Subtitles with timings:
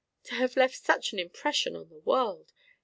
[0.23, 2.53] To have left such an impression on the world!